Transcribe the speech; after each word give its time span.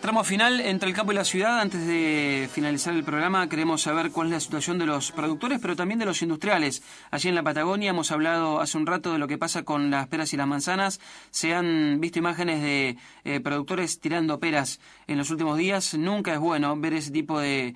Tramo 0.00 0.22
final 0.22 0.60
entre 0.60 0.90
el 0.90 0.94
campo 0.94 1.12
y 1.12 1.14
la 1.14 1.24
ciudad. 1.24 1.60
Antes 1.60 1.86
de 1.86 2.48
finalizar 2.52 2.94
el 2.94 3.04
programa, 3.04 3.48
queremos 3.48 3.80
saber 3.80 4.10
cuál 4.10 4.26
es 4.26 4.32
la 4.34 4.40
situación 4.40 4.78
de 4.78 4.84
los 4.84 5.12
productores, 5.12 5.58
pero 5.60 5.76
también 5.76 5.98
de 5.98 6.04
los 6.04 6.20
industriales. 6.20 6.82
Allí 7.10 7.30
en 7.30 7.34
la 7.34 7.42
Patagonia 7.42 7.88
hemos 7.88 8.12
hablado 8.12 8.60
hace 8.60 8.76
un 8.76 8.86
rato 8.86 9.12
de 9.12 9.18
lo 9.18 9.26
que 9.26 9.38
pasa 9.38 9.62
con 9.62 9.90
las 9.90 10.06
peras 10.08 10.34
y 10.34 10.36
las 10.36 10.46
manzanas. 10.46 11.00
Se 11.30 11.54
han 11.54 12.00
visto 12.00 12.18
imágenes 12.18 12.60
de 12.60 12.98
eh, 13.24 13.40
productores 13.40 13.98
tirando 13.98 14.38
peras 14.38 14.78
en 15.06 15.16
los 15.16 15.30
últimos 15.30 15.56
días. 15.56 15.94
Nunca 15.94 16.34
es 16.34 16.38
bueno 16.38 16.76
ver 16.76 16.92
ese 16.92 17.10
tipo 17.10 17.40
de, 17.40 17.74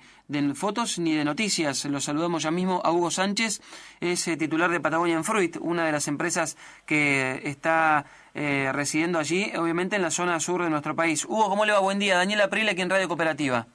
fotos 0.53 0.99
ni 0.99 1.15
de 1.15 1.25
noticias. 1.25 1.83
Los 1.85 2.03
saludamos 2.03 2.43
ya 2.43 2.51
mismo 2.51 2.79
a 2.83 2.91
Hugo 2.91 3.09
Sánchez, 3.09 3.59
es 4.01 4.27
eh, 4.27 4.37
titular 4.37 4.69
de 4.69 4.79
Patagonian 4.79 5.23
Fruit, 5.23 5.57
una 5.59 5.83
de 5.83 5.91
las 5.91 6.07
empresas 6.07 6.57
que 6.85 7.41
está 7.43 8.05
eh, 8.41 8.71
residiendo 8.71 9.19
allí, 9.19 9.51
obviamente 9.57 9.97
en 9.97 10.01
la 10.01 10.11
zona 10.11 10.39
sur 10.39 10.63
de 10.63 10.69
nuestro 10.69 10.95
país. 10.95 11.25
Hugo, 11.25 11.49
¿cómo 11.49 11.65
le 11.65 11.73
va? 11.73 11.79
Buen 11.79 11.99
día. 11.99 12.15
Daniel 12.15 12.39
April, 12.39 12.69
aquí 12.69 12.81
en 12.81 12.89
Radio 12.89 13.09
Cooperativa. 13.09 13.67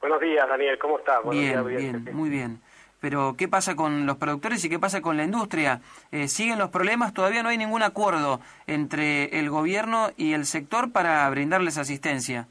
Buenos 0.00 0.20
días, 0.20 0.48
Daniel. 0.48 0.76
¿Cómo 0.80 0.98
estás? 0.98 1.20
bien, 1.30 1.64
bien, 1.64 2.08
muy 2.12 2.28
bien. 2.28 2.60
Pero, 3.00 3.36
¿qué 3.38 3.46
pasa 3.46 3.76
con 3.76 4.04
los 4.04 4.16
productores 4.16 4.64
y 4.64 4.68
qué 4.68 4.80
pasa 4.80 5.00
con 5.00 5.16
la 5.16 5.22
industria? 5.22 5.80
Eh, 6.10 6.26
¿Siguen 6.26 6.58
los 6.58 6.70
problemas? 6.70 7.14
Todavía 7.14 7.44
no 7.44 7.50
hay 7.50 7.56
ningún 7.56 7.84
acuerdo 7.84 8.40
entre 8.66 9.38
el 9.38 9.48
gobierno 9.48 10.10
y 10.16 10.32
el 10.32 10.44
sector 10.44 10.90
para 10.90 11.30
brindarles 11.30 11.78
asistencia. 11.78 12.48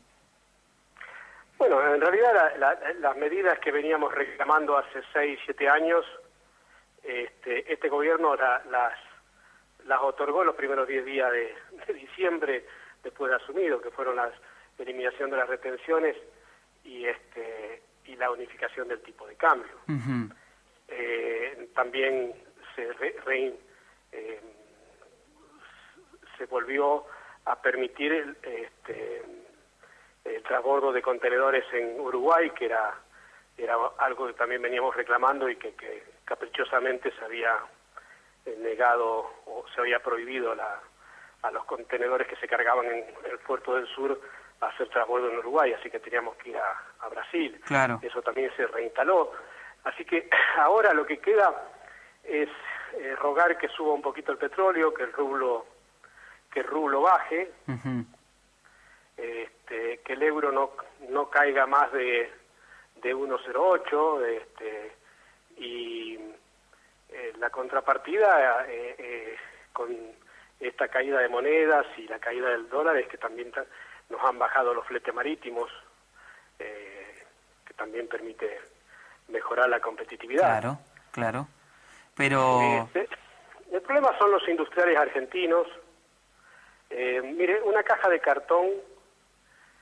Bueno, 1.58 1.81
en 1.94 1.99
realidad 1.99 2.53
las 3.02 3.17
medidas 3.17 3.59
que 3.59 3.71
veníamos 3.71 4.16
reclamando 4.16 4.77
hace 4.77 5.02
seis, 5.11 5.38
siete 5.44 5.67
años, 5.67 6.05
este, 7.03 7.73
este 7.73 7.89
gobierno 7.89 8.33
las 8.38 8.94
las 9.86 10.02
otorgó 10.02 10.44
los 10.44 10.56
primeros 10.56 10.88
10 10.88 11.06
días 11.06 11.31
de, 11.31 11.56
diciembre 11.94 12.66
después 13.03 13.30
de 13.30 13.36
asumido, 13.38 13.81
que 13.81 13.92
fueron 13.92 14.16
la 14.16 14.31
eliminación 14.78 15.30
de 15.30 15.38
las 15.38 15.48
retenciones 15.48 16.16
y 16.84 17.06
este 17.06 17.81
y 18.06 18.16
la 18.17 18.30
unificación 18.31 18.88
del 18.89 19.02
tipo 19.02 19.26
de 19.26 19.36
cambio. 19.36 19.72
Eh, 20.89 21.70
también 21.73 22.34
se 22.76 22.89
eh, 24.11 24.42
se 26.38 26.45
volvió 26.48 27.06
a 27.45 27.61
permitir 27.61 28.11
el, 28.11 28.38
este, 28.44 29.23
el 30.26 30.44
transbordo 30.44 30.92
de 30.92 31.02
contenedores 31.02 31.64
en 31.73 32.00
Uruguay, 32.00 32.50
que 32.52 32.66
era 32.66 32.94
era 33.58 33.76
algo 34.00 34.28
que 34.28 34.34
también 34.34 34.61
veníamos 34.61 34.95
reclamando 34.95 35.48
y 35.48 35.56
que, 35.56 35.73
que 35.76 36.04
caprichosamente 36.26 37.11
se 37.11 37.23
había 37.23 37.56
negado 38.45 39.30
o 39.45 39.66
se 39.73 39.81
había 39.81 39.99
prohibido 40.02 40.53
a 41.41 41.52
los 41.52 41.66
contenedores 41.66 42.27
que 42.27 42.36
se 42.38 42.47
cargaban 42.47 42.86
en 42.86 43.05
el 43.30 43.39
puerto 43.39 43.75
del 43.75 43.88
sur 43.88 44.19
a 44.61 44.67
hacer 44.67 44.88
transbordo 44.89 45.30
en 45.30 45.39
Uruguay, 45.39 45.73
así 45.73 45.89
que 45.89 45.99
teníamos 45.99 46.36
que 46.38 46.52
ir 46.52 46.58
a, 46.58 47.09
Brasil. 47.09 47.61
Claro. 47.66 47.99
Eso 48.02 48.21
también 48.21 48.49
se 48.55 48.66
reinstaló. 48.66 49.31
Así 49.83 50.05
que 50.05 50.30
ahora 50.58 50.94
lo 50.94 51.05
que 51.05 51.19
queda 51.19 51.53
es 52.23 52.49
eh, 52.93 53.15
rogar 53.17 53.58
que 53.58 53.67
suba 53.67 53.93
un 53.93 54.02
poquito 54.02 54.31
el 54.31 54.37
petróleo, 54.37 54.93
que 54.93 55.04
el 55.04 55.14
rublo 55.14 55.65
que 56.52 56.60
el 56.60 56.67
rublo 56.67 57.02
baje, 57.02 57.52
este, 59.17 59.98
que 60.05 60.14
el 60.14 60.21
euro 60.21 60.52
no, 60.52 60.71
no 61.10 61.27
caiga 61.27 61.65
más 61.65 61.92
de, 61.92 62.31
de 63.02 63.15
1,08 63.15 64.25
este, 64.27 64.95
y 65.58 66.20
eh, 67.13 67.31
la 67.37 67.51
contrapartida 67.51 68.65
eh, 68.67 68.95
eh, 68.97 69.35
con 69.71 69.95
esta 70.59 70.87
caída 70.87 71.19
de 71.19 71.29
monedas 71.29 71.85
y 71.97 72.07
la 72.07 72.17
caída 72.17 72.49
del 72.49 72.67
dólar 72.69 72.97
es 72.97 73.07
que 73.07 73.19
también 73.19 73.51
nos 74.09 74.23
han 74.23 74.39
bajado 74.39 74.73
los 74.73 74.87
fletes 74.87 75.13
marítimos, 75.13 75.69
que 76.57 77.73
también 77.75 78.07
permite 78.07 78.59
mejorar 79.27 79.69
la 79.69 79.79
competitividad. 79.79 80.59
Claro, 80.59 80.79
claro. 81.11 81.47
Pero... 82.15 82.89
el 83.71 83.81
problema 83.81 84.17
son 84.17 84.31
los 84.31 84.47
industriales 84.47 84.97
argentinos. 84.97 85.67
mire, 86.89 87.61
una 87.63 87.83
caja 87.83 88.09
de 88.09 88.19
cartón 88.21 88.69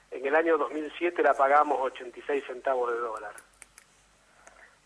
en 0.09 0.25
el 0.25 0.35
año 0.35 0.57
2007 0.57 1.21
la 1.23 1.33
pagamos 1.33 1.79
86 1.79 2.43
centavos 2.45 2.91
de 2.91 2.99
dólar. 2.99 3.33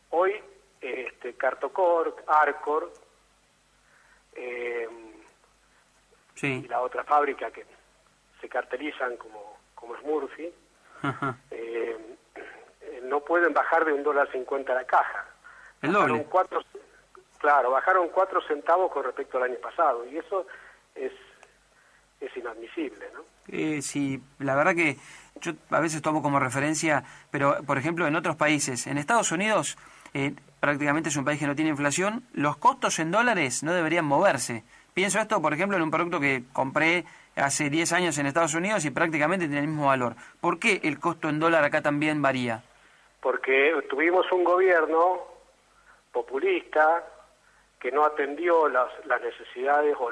Hoy 0.09 0.44
este, 0.85 1.34
Cartocor, 1.34 2.16
Arcor, 2.28 2.94
eh, 4.35 4.88
y 6.41 6.68
la 6.68 6.81
otra 6.81 7.03
fábrica 7.03 7.50
que 7.51 7.66
se 8.41 8.50
cartelizan 8.50 9.18
como, 9.18 9.57
como 9.74 9.97
Smurfy, 9.97 10.53
eh, 11.51 12.18
no 13.03 13.22
pueden 13.22 13.53
bajar 13.53 13.85
de 13.85 13.94
un 13.94 14.03
dólar 14.03 14.29
cincuenta 14.31 14.74
la 14.74 14.85
caja. 14.85 15.25
El 15.81 15.94
doble. 15.94 16.25
Cuatro, 16.29 16.62
claro, 17.38 17.72
bajaron 17.72 18.09
cuatro 18.09 18.41
centavos 18.41 18.91
con 18.91 19.03
respecto 19.03 19.38
al 19.38 19.44
año 19.44 19.59
pasado 19.62 20.06
y 20.06 20.18
eso 20.18 20.45
es, 20.94 21.12
es 22.19 22.35
inadmisible, 22.35 23.09
¿no? 23.13 23.24
Eh, 23.47 23.81
sí, 23.81 24.22
la 24.40 24.56
verdad 24.56 24.75
que 24.75 24.97
yo 25.40 25.53
a 25.69 25.79
veces 25.79 26.01
tomo 26.01 26.22
como 26.22 26.40
referencia, 26.40 27.03
pero 27.29 27.63
por 27.63 27.78
ejemplo 27.78 28.07
en 28.07 28.16
otros 28.16 28.35
países, 28.35 28.88
en 28.88 28.97
Estados 28.97 29.31
Unidos 29.31 29.78
eh, 30.16 30.34
prácticamente 30.62 31.09
es 31.09 31.18
un 31.18 31.26
país 31.26 31.38
que 31.38 31.46
no 31.46 31.56
tiene 31.56 31.72
inflación, 31.72 32.24
los 32.34 32.56
costos 32.56 33.00
en 33.00 33.12
dólares 33.12 33.64
no 33.64 33.74
deberían 33.74 34.06
moverse. 34.06 34.64
Pienso 34.94 35.20
esto, 35.20 35.42
por 35.42 35.53
ejemplo, 35.53 35.76
en 35.76 35.84
un 35.84 35.92
producto 35.92 36.22
que 36.22 36.44
compré 36.53 37.03
hace 37.36 37.70
10 37.70 37.92
años 37.92 38.18
en 38.18 38.25
Estados 38.25 38.54
Unidos 38.54 38.86
y 38.86 38.92
prácticamente 38.92 39.46
tiene 39.46 39.59
el 39.59 39.68
mismo 39.68 39.88
valor. 39.88 40.16
¿Por 40.40 40.58
qué 40.58 40.80
el 40.84 41.02
costo 41.02 41.28
en 41.28 41.42
dólar 41.42 41.66
acá 41.66 41.81
también 41.81 42.22
varía? 42.22 42.64
Porque 43.20 43.75
tuvimos 43.90 44.31
un 44.31 44.46
gobierno 44.46 45.20
populista 46.14 47.04
que 47.78 47.92
no 47.92 48.06
atendió 48.06 48.70
las, 48.70 48.90
necesidades 49.22 49.98
o, 50.00 50.09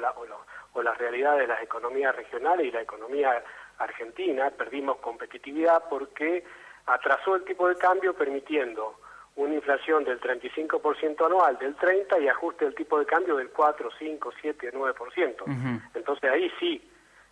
o 0.74 0.84
las 0.84 0.98
realidades 0.98 1.44
de 1.44 1.48
las 1.48 1.64
economías 1.64 2.14
regionales 2.14 2.68
y 2.68 2.72
la 2.72 2.82
economía 2.82 3.42
argentina. 3.78 4.52
Perdimos 4.52 4.98
competitividad 4.98 5.86
porque 5.90 6.44
atrasó 6.88 7.38
el 7.38 7.46
tipo 7.46 7.70
de 7.70 7.78
cambio 7.78 8.14
permitiendo 8.14 8.98
una 9.36 9.56
inflación 9.56 10.04
del 10.04 10.20
35% 10.20 11.26
anual, 11.26 11.58
del 11.58 11.76
30% 11.76 12.22
y 12.22 12.28
ajuste 12.28 12.66
del 12.66 12.76
tipo 12.76 13.00
de 13.00 13.06
cambio 13.06 13.36
del 13.38 13.50
4, 13.50 13.90
5, 13.98 14.34
7, 14.42 14.72
9%. 14.74 15.82
Entonces 15.96 16.32
ahí 16.32 16.52
sí 16.60 16.90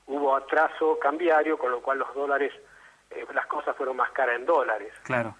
hubo 0.07 0.35
atraso 0.35 0.97
cambiario, 0.99 1.57
con 1.57 1.71
lo 1.71 1.81
cual 1.81 1.99
los 1.99 2.13
dólares, 2.15 2.51
eh, 3.11 3.25
las 3.33 3.45
cosas 3.45 3.75
fueron 3.75 3.97
más 3.97 4.11
caras 4.11 4.35
en 4.35 4.45
dólares. 4.45 4.93
Claro. 5.03 5.35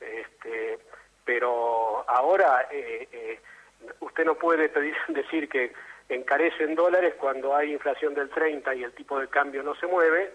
Este, 0.00 0.78
pero 1.24 2.08
ahora 2.08 2.68
eh, 2.70 3.08
eh, 3.12 3.40
usted 4.00 4.24
no 4.24 4.34
puede 4.34 4.68
pedir, 4.68 4.94
decir 5.08 5.48
que 5.48 5.72
encarece 6.08 6.64
en 6.64 6.74
dólares 6.74 7.14
cuando 7.18 7.56
hay 7.56 7.72
inflación 7.72 8.14
del 8.14 8.28
30 8.30 8.74
y 8.74 8.84
el 8.84 8.92
tipo 8.92 9.18
de 9.18 9.28
cambio 9.28 9.62
no 9.62 9.74
se 9.74 9.86
mueve, 9.86 10.32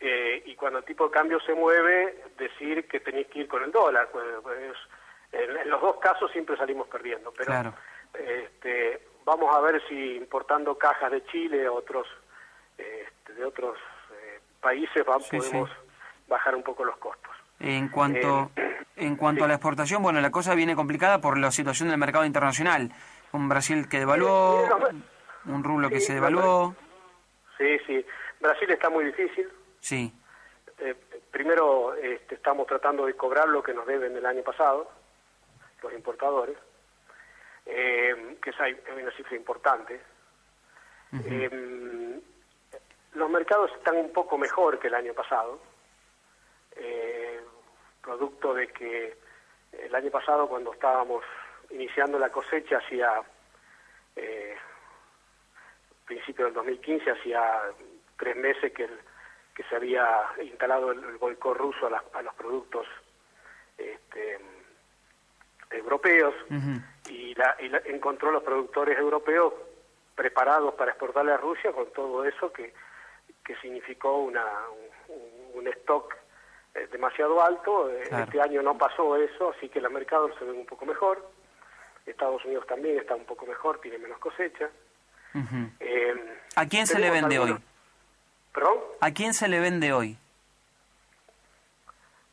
eh, 0.00 0.42
y 0.46 0.54
cuando 0.56 0.78
el 0.78 0.84
tipo 0.84 1.04
de 1.04 1.10
cambio 1.10 1.38
se 1.40 1.54
mueve, 1.54 2.24
decir 2.38 2.88
que 2.88 3.00
tenéis 3.00 3.26
que 3.28 3.40
ir 3.40 3.48
con 3.48 3.62
el 3.62 3.70
dólar. 3.70 4.08
Pues, 4.10 4.24
pues 4.42 4.76
en, 5.32 5.68
los 5.68 5.80
dos 5.80 5.96
casos 5.98 6.30
siempre 6.32 6.56
salimos 6.56 6.88
perdiendo, 6.88 7.32
pero 7.36 7.74
este, 8.14 9.06
vamos 9.24 9.54
a 9.54 9.60
ver 9.60 9.82
si 9.88 10.16
importando 10.16 10.76
cajas 10.76 11.10
de 11.12 11.24
Chile 11.26 11.68
otros 11.68 12.06
este, 12.76 13.34
de 13.34 13.44
otros 13.44 13.76
eh, 14.12 14.40
países 14.60 15.04
podemos 15.04 15.70
bajar 16.28 16.54
un 16.54 16.62
poco 16.62 16.84
los 16.84 16.96
costos. 16.96 17.32
En 17.58 17.88
cuanto, 17.88 18.50
eh, 18.56 18.78
en 18.96 19.16
cuanto 19.16 19.44
a 19.44 19.48
la 19.48 19.54
exportación, 19.54 20.02
bueno, 20.02 20.20
la 20.20 20.30
cosa 20.30 20.54
viene 20.54 20.74
complicada 20.74 21.20
por 21.20 21.36
la 21.36 21.50
situación 21.50 21.90
del 21.90 21.98
mercado 21.98 22.24
internacional. 22.24 22.90
Un 23.32 23.48
Brasil 23.48 23.86
que 23.88 23.98
devaluó, 23.98 24.66
un 25.44 25.62
rublo 25.62 25.90
que 25.90 26.00
se 26.00 26.14
devaluó. 26.14 26.74
Sí, 27.58 27.78
sí. 27.86 28.04
Brasil 28.40 28.70
está 28.70 28.88
muy 28.88 29.04
difícil. 29.04 29.48
Sí. 29.80 30.12
Eh, 30.78 30.94
primero 31.30 31.94
este, 31.94 32.36
estamos 32.36 32.66
tratando 32.66 33.06
de 33.06 33.14
cobrar 33.14 33.48
lo 33.48 33.62
que 33.62 33.74
nos 33.74 33.86
deben 33.86 34.14
del 34.14 34.26
año 34.26 34.42
pasado, 34.42 34.90
los 35.82 35.92
importadores, 35.92 36.56
eh, 37.66 38.36
que 38.42 38.50
es 38.50 38.56
una 38.92 39.10
cifra 39.12 39.36
importante. 39.36 40.00
Eh, 41.24 42.20
los 43.14 43.30
mercados 43.30 43.72
están 43.72 43.96
un 43.96 44.12
poco 44.12 44.38
mejor 44.38 44.78
que 44.78 44.88
el 44.88 44.94
año 44.94 45.12
pasado, 45.12 45.60
eh, 46.76 47.40
producto 48.00 48.54
de 48.54 48.68
que 48.68 49.18
el 49.72 49.94
año 49.94 50.10
pasado 50.10 50.48
cuando 50.48 50.72
estábamos 50.72 51.24
iniciando 51.70 52.18
la 52.18 52.30
cosecha 52.30 52.78
hacia 52.78 53.22
eh, 54.16 54.56
principio 56.06 56.46
del 56.46 56.54
2015, 56.54 57.10
hacía 57.10 57.62
tres 58.18 58.36
meses 58.36 58.72
que, 58.72 58.88
que 59.60 59.68
se 59.68 59.76
había 59.76 60.06
instalado 60.42 60.90
el, 60.90 61.00
el 61.04 61.36
ruso 61.54 61.90
a, 62.14 62.22
los 62.22 62.34
productos 62.34 62.86
este, 63.76 64.38
europeos 65.70 66.34
y, 67.10 67.34
la, 67.34 67.56
y 67.60 67.70
encontró 67.92 68.32
los 68.32 68.42
productores 68.42 68.98
europeos 68.98 69.52
preparados 70.14 70.74
para 70.76 70.92
exportarle 70.92 71.32
a 71.32 71.36
Rusia 71.36 71.72
con 71.72 71.92
todo 71.92 72.24
eso 72.24 72.50
que, 72.54 72.72
que 73.44 73.54
significó 73.56 74.16
una, 74.16 74.46
un, 75.54 75.68
stock 75.68 76.16
eh, 76.74 76.88
demasiado 76.90 77.42
alto. 77.42 77.90
Eh, 77.90 78.04
este 78.10 78.40
año 78.40 78.62
no 78.62 78.78
pasó 78.78 79.14
eso, 79.16 79.52
así 79.54 79.68
que 79.68 79.80
el 79.80 79.90
mercado 79.90 80.30
se 80.38 80.44
ve 80.46 80.52
un 80.52 80.64
poco 80.64 80.86
mejor. 80.86 81.30
Estados 82.06 82.42
Unidos 82.46 82.66
también 82.66 82.98
está 82.98 83.14
un 83.14 83.26
poco 83.26 83.44
mejor, 83.44 83.78
tiene 83.82 83.98
menos 83.98 84.18
cosecha. 84.20 84.70
Eh, 85.80 86.38
¿A 86.56 86.66
quién 86.66 86.86
se 86.86 86.98
le 86.98 87.10
vende 87.10 87.38
hoy? 87.38 87.58
¿Perdón? 88.52 88.78
¿A 89.00 89.10
quién 89.12 89.34
se 89.34 89.48
le 89.48 89.60
vende 89.60 89.92
hoy? 89.92 90.16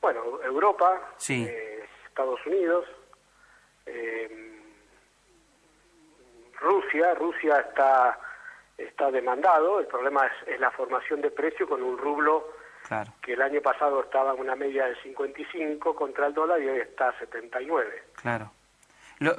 Bueno, 0.02 0.42
Europa, 0.44 1.02
sí. 1.18 1.48
Estados 2.08 2.40
Unidos, 2.46 2.86
Rusia, 6.60 7.14
Rusia 7.16 7.60
está 7.60 8.20
está 8.78 9.10
demandado, 9.10 9.80
el 9.80 9.88
problema 9.88 10.30
es, 10.46 10.60
la 10.60 10.72
formación 10.72 11.22
de 11.22 11.32
precio 11.32 11.68
con 11.68 11.82
un 11.82 11.98
rublo 11.98 12.54
que 13.22 13.34
el 13.34 13.42
año 13.42 13.62
pasado 13.62 14.02
estaba 14.02 14.34
en 14.34 14.40
una 14.40 14.56
media 14.56 14.86
de 14.86 14.96
55 15.02 15.96
contra 15.96 16.28
el 16.28 16.34
dólar 16.34 16.62
y 16.62 16.70
hoy 16.70 16.80
está 16.80 17.10
a 17.10 17.20
79. 17.20 18.04
Claro. 18.16 18.52
Lo, 19.20 19.36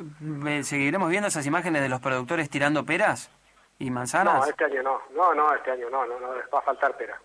¿Seguiremos 0.64 1.08
viendo 1.08 1.28
esas 1.28 1.46
imágenes 1.46 1.80
de 1.80 1.88
los 1.88 2.00
productores 2.00 2.50
tirando 2.50 2.84
peras 2.84 3.30
y 3.78 3.90
manzanas? 3.90 4.34
No, 4.34 4.44
este 4.44 4.64
año 4.64 4.82
no, 4.82 5.02
no, 5.14 5.34
no, 5.34 5.54
este 5.54 5.70
año 5.70 5.88
no, 5.90 6.06
no, 6.06 6.18
no 6.18 6.28
va 6.52 6.58
a 6.58 6.62
faltar 6.62 6.96
pera. 6.96 7.20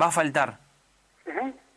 ¿Va 0.00 0.06
a 0.06 0.10
faltar? 0.10 0.58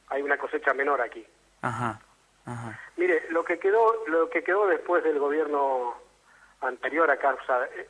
Hay 0.09 0.21
una 0.21 0.37
cosecha 0.37 0.73
menor 0.73 1.01
aquí. 1.01 1.25
Ajá, 1.61 1.99
ajá. 2.45 2.79
Mire, 2.97 3.25
lo 3.29 3.43
que 3.43 3.57
quedó, 3.57 4.05
lo 4.07 4.29
que 4.29 4.43
quedó 4.43 4.67
después 4.67 5.03
del 5.03 5.19
gobierno 5.19 5.95
anterior 6.61 7.09
a 7.09 7.17
causa, 7.17 7.65
eh, 7.65 7.89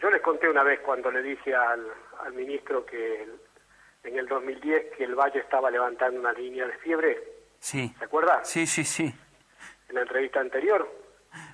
yo 0.00 0.10
les 0.10 0.20
conté 0.22 0.48
una 0.48 0.62
vez 0.62 0.80
cuando 0.80 1.10
le 1.10 1.22
dije 1.22 1.54
al, 1.54 1.86
al 2.24 2.32
ministro 2.32 2.84
que 2.84 3.28
en 4.04 4.18
el 4.18 4.26
2010 4.26 4.96
que 4.96 5.04
el 5.04 5.14
Valle 5.14 5.40
estaba 5.40 5.70
levantando 5.70 6.18
una 6.20 6.32
línea 6.32 6.66
de 6.66 6.72
fiebre. 6.78 7.22
Sí. 7.60 7.94
¿Se 7.98 8.04
acuerda? 8.04 8.44
Sí, 8.44 8.66
sí, 8.66 8.84
sí. 8.84 9.14
En 9.88 9.94
la 9.94 10.02
entrevista 10.02 10.40
anterior. 10.40 10.88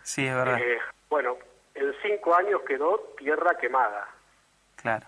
Sí, 0.02 0.26
es 0.26 0.34
verdad. 0.34 0.58
Eh, 0.60 0.78
bueno, 1.08 1.36
en 1.74 1.94
cinco 2.02 2.34
años 2.34 2.62
quedó 2.66 3.14
tierra 3.18 3.56
quemada. 3.58 4.08
Claro. 4.76 5.06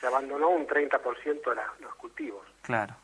Se 0.00 0.06
abandonó 0.06 0.48
un 0.50 0.66
30% 0.66 1.50
de 1.50 1.84
los 1.84 1.94
cultivos. 1.96 2.46
Claro. 2.62 2.94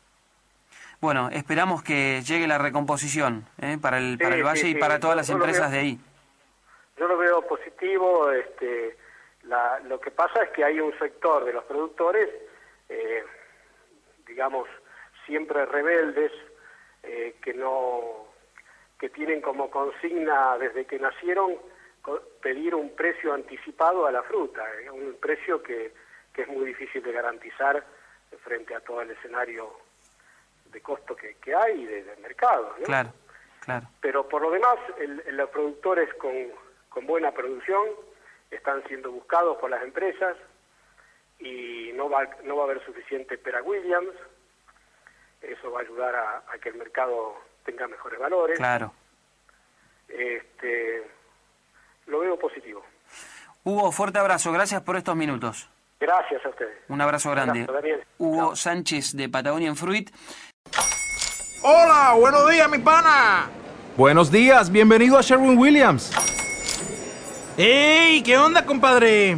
Bueno, 0.99 1.29
esperamos 1.31 1.83
que 1.83 2.21
llegue 2.21 2.47
la 2.47 2.57
recomposición 2.57 3.45
¿eh? 3.61 3.77
para 3.81 3.97
el, 3.97 4.17
para 4.17 4.35
el 4.35 4.43
Valle 4.43 4.69
y 4.69 4.75
para 4.75 4.99
todas 4.99 5.17
las 5.17 5.29
empresas 5.29 5.71
de 5.71 5.79
ahí. 5.79 5.99
Yo 6.97 7.07
lo 7.07 7.17
veo 7.17 7.41
positivo, 7.41 8.31
este, 8.31 8.95
lo 9.85 9.99
que 9.99 10.11
pasa 10.11 10.43
es 10.43 10.51
que 10.51 10.63
hay 10.63 10.79
un 10.79 10.97
sector 10.99 11.43
de 11.43 11.53
los 11.53 11.63
productores, 11.65 12.29
eh, 12.87 13.23
digamos, 14.25 14.67
siempre 15.25 15.65
rebeldes, 15.65 16.31
eh, 17.03 17.35
que 17.41 17.53
no 17.53 18.27
que 18.97 19.09
tienen 19.09 19.41
como 19.41 19.69
consigna 19.69 20.57
desde 20.57 20.85
que 20.85 20.97
nacieron 20.97 21.57
pedir 22.41 22.75
un 22.75 22.95
precio 22.95 23.33
anticipado 23.33 24.05
a 24.05 24.11
la 24.11 24.23
fruta, 24.23 24.61
eh, 24.81 24.89
un 24.89 25.17
precio 25.19 25.61
que, 25.63 25.93
que, 26.33 26.43
es 26.43 26.47
muy 26.47 26.65
difícil 26.65 27.01
de 27.01 27.11
garantizar 27.11 27.83
frente 28.43 28.75
a 28.75 28.81
todo 28.81 29.01
el 29.01 29.11
escenario 29.11 29.71
de 30.65 30.81
costo 30.81 31.15
que, 31.15 31.35
que 31.35 31.55
hay 31.55 31.85
del 31.85 32.05
de 32.05 32.15
mercado. 32.17 32.75
Claro, 32.83 33.13
claro. 33.61 33.87
Pero 34.01 34.27
por 34.27 34.41
lo 34.41 34.51
demás, 34.51 34.75
los 35.27 35.49
productores 35.49 36.13
con, 36.15 36.33
con 36.89 37.05
buena 37.05 37.31
producción, 37.31 37.87
están 38.55 38.83
siendo 38.87 39.11
buscados 39.11 39.57
por 39.57 39.69
las 39.69 39.83
empresas 39.83 40.37
y 41.39 41.91
no 41.95 42.09
va, 42.09 42.27
no 42.43 42.57
va 42.57 42.63
a 42.63 42.65
haber 42.65 42.85
suficiente 42.85 43.37
Pera 43.37 43.61
Williams. 43.61 44.15
Eso 45.41 45.71
va 45.71 45.79
a 45.79 45.83
ayudar 45.83 46.15
a, 46.15 46.57
que 46.59 46.69
el 46.69 46.75
mercado 46.75 47.35
tenga 47.65 47.87
mejores 47.87 48.19
valores. 48.19 48.57
Claro. 48.57 48.93
Este, 50.07 51.05
lo 52.07 52.19
veo 52.19 52.37
positivo. 52.37 52.83
Hugo, 53.63 53.91
fuerte 53.91 54.19
abrazo. 54.19 54.51
Gracias 54.51 54.81
por 54.81 54.97
estos 54.97 55.15
minutos. 55.15 55.69
Gracias 55.99 56.45
a 56.45 56.49
ustedes. 56.49 56.77
Un 56.89 56.99
abrazo 57.01 57.31
grande. 57.31 57.65
Hugo 58.17 58.55
Sánchez 58.55 59.15
de 59.15 59.29
Patagonian 59.29 59.75
Fruit. 59.75 60.09
Hola, 61.63 62.13
buenos 62.19 62.49
días, 62.49 62.69
mi 62.69 62.79
pana. 62.79 63.49
Buenos 63.95 64.29
días, 64.31 64.69
bienvenido 64.69 65.17
a 65.17 65.21
Sherwin 65.21 65.57
Williams. 65.57 66.11
¡Ey! 67.57 68.21
¿Qué 68.23 68.37
onda, 68.37 68.65
compadre? 68.65 69.37